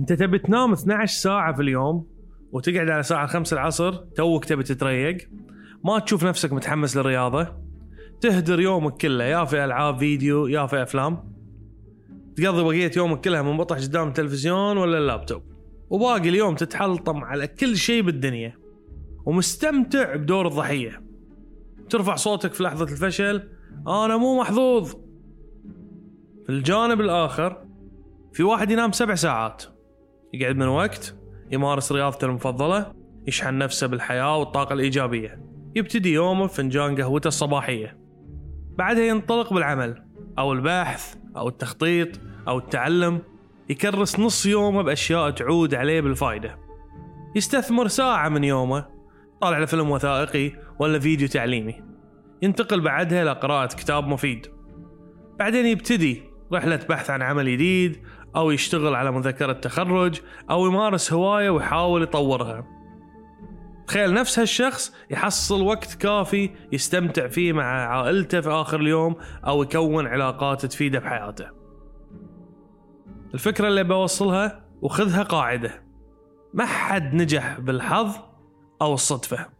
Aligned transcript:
انت 0.00 0.12
تبي 0.12 0.38
تنام 0.38 0.72
12 0.72 1.20
ساعة 1.20 1.52
في 1.54 1.62
اليوم 1.62 2.06
وتقعد 2.52 2.90
على 2.90 3.00
الساعة 3.00 3.26
5 3.26 3.54
العصر 3.54 3.92
توك 3.92 4.44
تبي 4.44 4.62
تتريق 4.62 5.28
ما 5.84 5.98
تشوف 5.98 6.24
نفسك 6.24 6.52
متحمس 6.52 6.96
للرياضة 6.96 7.48
تهدر 8.20 8.60
يومك 8.60 8.96
كله 8.96 9.24
يا 9.24 9.44
في 9.44 9.64
ألعاب 9.64 9.98
فيديو 9.98 10.46
يا 10.46 10.66
في 10.66 10.82
أفلام. 10.82 11.32
تقضي 12.36 12.64
بقية 12.64 12.90
يومك 12.96 13.20
كلها 13.20 13.42
منبطح 13.42 13.76
قدام 13.76 14.08
التلفزيون 14.08 14.76
ولا 14.76 14.98
اللابتوب. 14.98 15.42
وباقي 15.90 16.28
اليوم 16.28 16.54
تتحلطم 16.54 17.24
على 17.24 17.46
كل 17.46 17.76
شيء 17.76 18.02
بالدنيا. 18.02 18.58
ومستمتع 19.26 20.16
بدور 20.16 20.46
الضحية. 20.48 21.02
ترفع 21.90 22.14
صوتك 22.14 22.52
في 22.52 22.62
لحظة 22.62 22.84
الفشل 22.84 23.48
أنا 23.88 24.16
مو 24.16 24.40
محظوظ. 24.40 24.94
في 26.44 26.48
الجانب 26.48 27.00
الآخر 27.00 27.64
في 28.32 28.42
واحد 28.42 28.70
ينام 28.70 28.92
سبع 28.92 29.14
ساعات. 29.14 29.79
يقعد 30.34 30.56
من 30.56 30.68
وقت 30.68 31.16
يمارس 31.50 31.92
رياضته 31.92 32.24
المفضلة 32.24 32.92
يشحن 33.26 33.58
نفسه 33.58 33.86
بالحياة 33.86 34.36
والطاقة 34.36 34.72
الإيجابية. 34.72 35.42
يبتدي 35.76 36.12
يومه 36.12 36.44
بفنجان 36.44 36.96
قهوته 36.96 37.28
الصباحية. 37.28 37.98
بعدها 38.78 39.04
ينطلق 39.04 39.52
بالعمل 39.52 40.04
أو 40.38 40.52
البحث 40.52 41.16
أو 41.36 41.48
التخطيط 41.48 42.08
أو 42.48 42.58
التعلم. 42.58 43.22
يكرس 43.68 44.20
نص 44.20 44.46
يومه 44.46 44.82
بأشياء 44.82 45.30
تعود 45.30 45.74
عليه 45.74 46.00
بالفائده 46.00 46.58
يستثمر 47.36 47.88
ساعة 47.88 48.28
من 48.28 48.44
يومه 48.44 48.86
طالع 49.40 49.58
له 49.58 49.66
فيلم 49.66 49.90
وثائقي 49.90 50.52
ولا 50.78 50.98
فيديو 50.98 51.28
تعليمي. 51.28 51.82
ينتقل 52.42 52.80
بعدها 52.80 53.22
إلى 53.22 53.32
قراءة 53.32 53.66
كتاب 53.66 54.06
مفيد. 54.06 54.46
بعدين 55.38 55.66
يبتدي 55.66 56.22
رحلة 56.52 56.80
بحث 56.88 57.10
عن 57.10 57.22
عمل 57.22 57.52
جديد 57.52 58.02
أو 58.36 58.50
يشتغل 58.50 58.94
على 58.94 59.12
مذكرة 59.12 59.52
تخرج 59.52 60.20
أو 60.50 60.66
يمارس 60.66 61.12
هواية 61.12 61.50
ويحاول 61.50 62.02
يطورها. 62.02 62.64
تخيل 63.86 64.14
نفس 64.14 64.38
هالشخص 64.38 64.94
يحصل 65.10 65.62
وقت 65.62 65.94
كافي 65.94 66.50
يستمتع 66.72 67.28
فيه 67.28 67.52
مع 67.52 67.64
عائلته 67.64 68.40
في 68.40 68.48
آخر 68.48 68.80
اليوم 68.80 69.16
أو 69.46 69.62
يكون 69.62 70.06
علاقات 70.06 70.66
تفيده 70.66 70.98
بحياته. 70.98 71.46
الفكرة 73.34 73.68
اللي 73.68 73.84
بوصلها 73.84 74.64
وخذها 74.82 75.22
قاعدة. 75.22 75.82
ما 76.54 76.66
حد 76.66 77.14
نجح 77.14 77.60
بالحظ 77.60 78.16
أو 78.82 78.94
الصدفة. 78.94 79.59